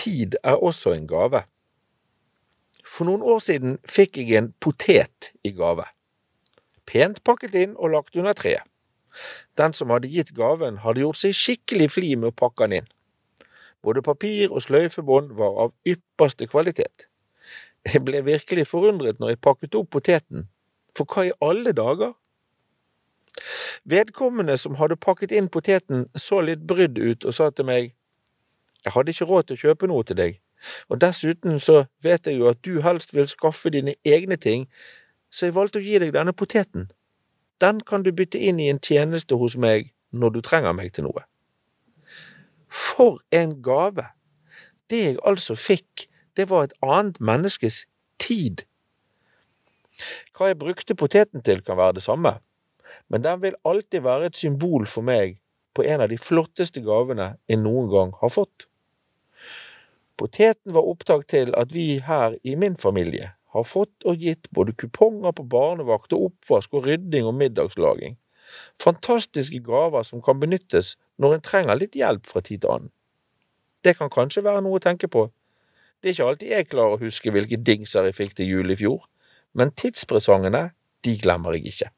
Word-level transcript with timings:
tid 0.00 0.36
er 0.42 0.56
også 0.56 0.94
en 0.96 1.06
gave. 1.10 1.44
For 2.84 3.06
noen 3.08 3.22
år 3.22 3.40
siden 3.44 3.78
fikk 3.84 4.18
jeg 4.18 4.38
en 4.38 4.52
potet 4.62 5.32
i 5.44 5.52
gave. 5.56 5.84
Pent 6.88 7.20
pakket 7.26 7.54
inn 7.54 7.76
og 7.76 7.92
lagt 7.94 8.16
under 8.18 8.34
treet. 8.34 8.64
Den 9.58 9.74
som 9.74 9.90
hadde 9.90 10.10
gitt 10.10 10.32
gaven, 10.36 10.80
hadde 10.84 11.02
gjort 11.02 11.18
seg 11.18 11.36
skikkelig 11.36 11.90
fli 11.92 12.14
med 12.16 12.30
å 12.30 12.36
pakke 12.42 12.66
den 12.66 12.80
inn. 12.80 12.88
Både 13.82 14.02
papir 14.06 14.52
og 14.52 14.62
sløyfebånd 14.64 15.34
var 15.38 15.56
av 15.64 15.74
ypperste 15.88 16.46
kvalitet. 16.50 17.06
Jeg 17.88 18.04
ble 18.04 18.20
virkelig 18.26 18.66
forundret 18.68 19.20
når 19.20 19.34
jeg 19.34 19.44
pakket 19.44 19.76
opp 19.78 19.90
poteten, 19.96 20.48
for 20.96 21.08
hva 21.08 21.26
i 21.28 21.36
alle 21.44 21.72
dager? 21.76 22.12
Vedkommende 23.88 24.56
som 24.60 24.76
hadde 24.76 24.98
pakket 25.00 25.32
inn 25.32 25.48
poteten, 25.48 26.08
så 26.14 26.42
litt 26.44 26.66
brydd 26.68 26.98
ut 26.98 27.24
og 27.24 27.36
sa 27.36 27.48
til 27.50 27.68
meg, 27.70 27.94
jeg 28.84 28.92
hadde 28.92 29.12
ikke 29.12 29.28
råd 29.28 29.48
til 29.48 29.58
å 29.58 29.62
kjøpe 29.64 29.90
noe 29.90 30.06
til 30.06 30.18
deg, 30.18 30.38
og 30.88 31.00
dessuten 31.00 31.60
så 31.60 31.84
vet 32.04 32.26
jeg 32.26 32.40
jo 32.40 32.50
at 32.50 32.60
du 32.64 32.80
helst 32.84 33.14
vil 33.14 33.28
skaffe 33.28 33.72
dine 33.72 33.94
egne 34.04 34.36
ting, 34.36 34.68
så 35.30 35.48
jeg 35.48 35.56
valgte 35.56 35.80
å 35.80 35.84
gi 35.84 35.98
deg 36.02 36.14
denne 36.16 36.34
poteten. 36.36 36.90
Den 37.60 37.80
kan 37.86 38.04
du 38.04 38.12
bytte 38.12 38.40
inn 38.40 38.60
i 38.60 38.70
en 38.72 38.80
tjeneste 38.80 39.36
hos 39.36 39.56
meg 39.56 39.92
når 40.10 40.36
du 40.36 40.40
trenger 40.44 40.74
meg 40.76 40.92
til 40.96 41.06
noe. 41.08 41.26
For 42.70 43.20
en 43.34 43.60
gave! 43.62 44.06
Det 44.90 45.00
jeg 45.04 45.18
altså 45.26 45.54
fikk, 45.54 46.08
det 46.36 46.48
var 46.50 46.66
et 46.66 46.74
annet 46.82 47.20
menneskes 47.22 47.84
tid. 48.18 48.64
Hva 50.34 50.50
jeg 50.50 50.58
brukte 50.58 50.96
poteten 50.98 51.44
til, 51.46 51.62
kan 51.62 51.78
være 51.78 51.98
det 51.98 52.02
samme, 52.06 52.38
men 53.08 53.22
den 53.22 53.42
vil 53.42 53.58
alltid 53.64 54.02
være 54.02 54.30
et 54.30 54.40
symbol 54.40 54.86
for 54.86 55.06
meg 55.06 55.38
på 55.74 55.84
en 55.86 56.02
av 56.02 56.10
de 56.10 56.18
flotteste 56.18 56.82
gavene 56.82 57.34
jeg 57.48 57.60
noen 57.62 57.90
gang 57.92 58.14
har 58.22 58.32
fått. 58.34 58.69
Poteten 60.20 60.74
var 60.76 60.84
opptak 60.84 61.26
til 61.32 61.54
at 61.56 61.70
vi 61.72 61.94
her 62.04 62.34
i 62.44 62.54
min 62.54 62.76
familie 62.76 63.30
har 63.54 63.64
fått 63.64 64.04
og 64.04 64.20
gitt 64.20 64.50
både 64.54 64.74
kuponger 64.76 65.32
på 65.32 65.46
barnevakt 65.48 66.12
og 66.12 66.26
oppvask 66.28 66.74
og 66.76 66.86
rydding 66.86 67.26
og 67.26 67.38
middagslaging. 67.40 68.18
Fantastiske 68.82 69.62
gaver 69.64 70.04
som 70.06 70.22
kan 70.22 70.40
benyttes 70.42 70.96
når 71.16 71.36
en 71.36 71.44
trenger 71.46 71.80
litt 71.80 71.96
hjelp 71.96 72.28
fra 72.28 72.42
tid 72.44 72.62
til 72.62 72.74
annen. 72.74 72.92
Det 73.80 73.96
kan 73.96 74.12
kanskje 74.12 74.44
være 74.44 74.60
noe 74.66 74.76
å 74.76 74.84
tenke 74.84 75.08
på. 75.08 75.30
Det 76.00 76.10
er 76.10 76.16
ikke 76.16 76.28
alltid 76.28 76.52
jeg 76.52 76.68
klarer 76.68 76.98
å 76.98 77.04
huske 77.06 77.32
hvilke 77.32 77.56
dingser 77.70 78.10
jeg 78.10 78.18
fikk 78.18 78.36
til 78.36 78.52
jul 78.52 78.74
i 78.74 78.76
fjor, 78.76 79.00
men 79.56 79.72
tidspresangene, 79.72 80.70
de 81.04 81.16
glemmer 81.16 81.56
jeg 81.56 81.72
ikke. 81.72 81.90